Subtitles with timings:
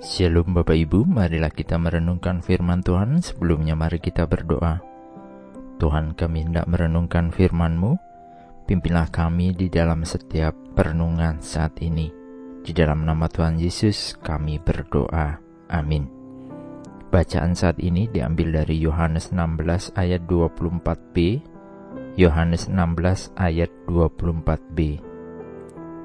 [0.00, 3.20] Shalom Bapak Ibu, marilah kita merenungkan firman Tuhan.
[3.20, 4.80] Sebelumnya mari kita berdoa.
[5.76, 8.00] Tuhan kami hendak merenungkan firman-Mu,
[8.64, 12.08] pimpinlah kami di dalam setiap perenungan saat ini.
[12.64, 15.36] Di dalam nama Tuhan Yesus kami berdoa.
[15.68, 16.08] Amin.
[17.12, 21.44] Bacaan saat ini diambil dari Yohanes 16 ayat 24b,
[22.16, 24.78] Yohanes 16 ayat 24b.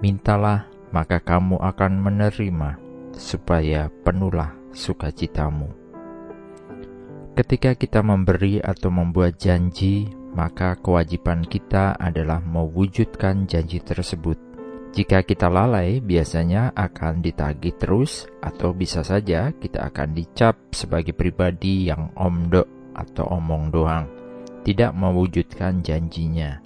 [0.04, 2.85] Mintalah maka kamu akan menerima
[3.16, 5.72] supaya penuhlah sukacitamu.
[7.36, 14.40] Ketika kita memberi atau membuat janji, maka kewajiban kita adalah mewujudkan janji tersebut.
[14.96, 21.92] Jika kita lalai, biasanya akan ditagih terus, atau bisa saja kita akan dicap sebagai pribadi
[21.92, 24.08] yang omdok atau omong doang,
[24.64, 26.64] tidak mewujudkan janjinya.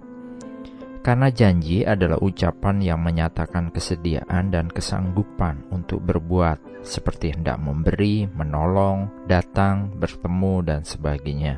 [1.09, 9.25] Karena janji adalah ucapan yang menyatakan kesediaan dan kesanggupan untuk berbuat, seperti hendak memberi, menolong,
[9.25, 11.57] datang, bertemu, dan sebagainya.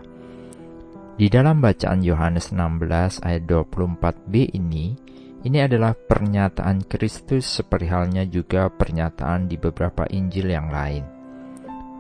[1.20, 4.96] Di dalam bacaan Yohanes 16 ayat 24b ini,
[5.44, 11.04] ini adalah pernyataan Kristus seperti halnya juga pernyataan di beberapa Injil yang lain.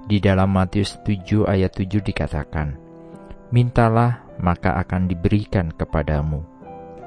[0.07, 2.79] Di dalam Matius 7 ayat 7 dikatakan,
[3.51, 6.50] Mintalah maka akan diberikan kepadamu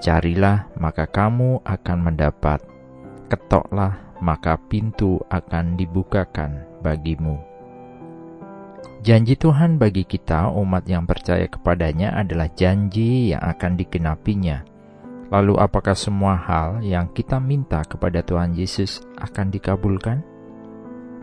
[0.04, 2.60] Carilah, maka kamu akan mendapat.
[3.32, 7.40] Ketoklah, maka pintu akan dibukakan bagimu.
[9.00, 14.60] Janji Tuhan bagi kita, umat yang percaya kepadanya, adalah janji yang akan dikenapinya.
[15.32, 20.20] Lalu, apakah semua hal yang kita minta kepada Tuhan Yesus akan dikabulkan?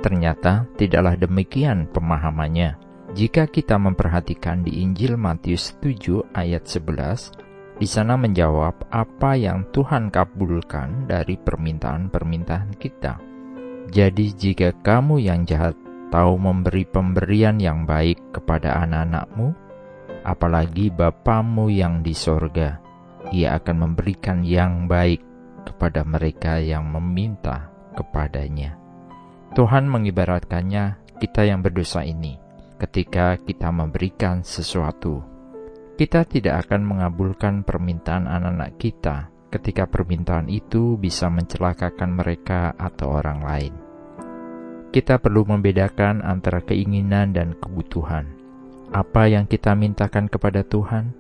[0.02, 2.82] Ternyata tidaklah demikian pemahamannya.
[3.14, 7.51] Jika kita memperhatikan di Injil Matius 7 ayat 11,
[7.82, 13.18] di sana menjawab apa yang Tuhan kabulkan dari permintaan-permintaan kita.
[13.90, 15.74] Jadi jika kamu yang jahat
[16.14, 19.58] tahu memberi pemberian yang baik kepada anak-anakmu,
[20.22, 22.78] apalagi Bapamu yang di sorga,
[23.34, 25.26] ia akan memberikan yang baik
[25.66, 27.66] kepada mereka yang meminta
[27.98, 28.78] kepadanya.
[29.58, 32.38] Tuhan mengibaratkannya kita yang berdosa ini
[32.78, 35.31] ketika kita memberikan sesuatu
[36.00, 39.16] kita tidak akan mengabulkan permintaan anak-anak kita
[39.52, 43.74] ketika permintaan itu bisa mencelakakan mereka atau orang lain.
[44.92, 48.28] Kita perlu membedakan antara keinginan dan kebutuhan.
[48.92, 51.16] Apa yang kita mintakan kepada Tuhan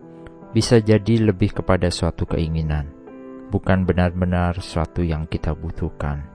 [0.51, 2.91] bisa jadi lebih kepada suatu keinginan,
[3.47, 6.27] bukan benar-benar suatu yang kita butuhkan.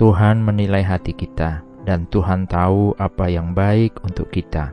[0.00, 4.72] Tuhan menilai hati kita, dan Tuhan tahu apa yang baik untuk kita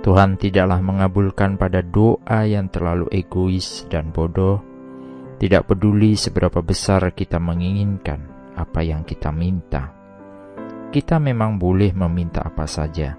[0.00, 4.64] Tuhan tidaklah mengabulkan pada doa yang terlalu egois dan bodoh,
[5.36, 8.24] tidak peduli seberapa besar kita menginginkan
[8.56, 9.92] apa yang kita minta.
[10.88, 13.12] Kita memang boleh meminta apa saja,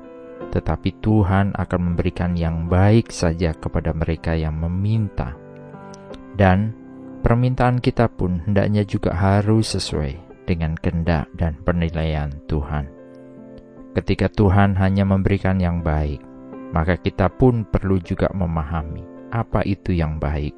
[0.49, 5.37] tetapi Tuhan akan memberikan yang baik saja kepada mereka yang meminta.
[6.33, 6.73] Dan
[7.21, 12.89] permintaan kita pun hendaknya juga harus sesuai dengan kehendak dan penilaian Tuhan.
[13.93, 16.30] Ketika Tuhan hanya memberikan yang baik,
[16.71, 20.55] maka kita pun perlu juga memahami apa itu yang baik,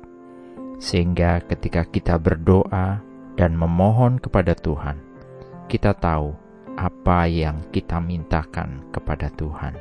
[0.81, 3.01] sehingga ketika kita berdoa
[3.37, 4.97] dan memohon kepada Tuhan,
[5.69, 6.33] kita tahu
[6.73, 9.77] apa yang kita mintakan kepada Tuhan.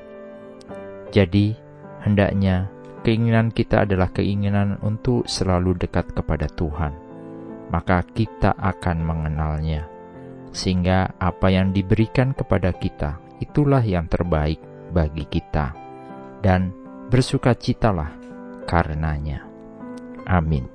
[1.12, 1.56] Jadi,
[2.04, 2.68] hendaknya
[3.04, 6.92] keinginan kita adalah keinginan untuk selalu dekat kepada Tuhan,
[7.72, 9.88] maka kita akan mengenalnya,
[10.52, 14.60] sehingga apa yang diberikan kepada kita itulah yang terbaik
[14.92, 15.72] bagi kita
[16.42, 16.74] dan
[17.08, 18.10] bersukacitalah
[18.66, 19.46] karenanya.
[20.26, 20.66] Amin.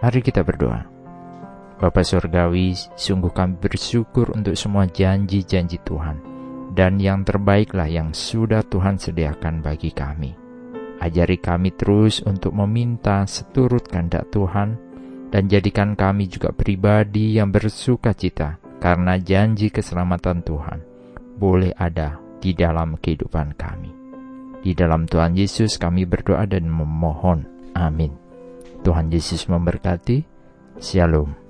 [0.00, 0.84] Mari kita berdoa.
[1.74, 6.16] Bapa Surgawi, sungguh kami bersyukur untuk semua janji-janji Tuhan,
[6.72, 10.32] dan yang terbaiklah yang sudah Tuhan sediakan bagi kami.
[11.02, 14.78] Ajari kami terus untuk meminta seturut kehendak Tuhan,
[15.34, 20.78] dan jadikan kami juga pribadi yang bersuka cita karena janji keselamatan Tuhan
[21.34, 24.03] boleh ada di dalam kehidupan kami.
[24.64, 27.44] Di dalam Tuhan Yesus kami berdoa dan memohon.
[27.76, 28.16] Amin.
[28.80, 30.24] Tuhan Yesus memberkati.
[30.80, 31.43] Shalom.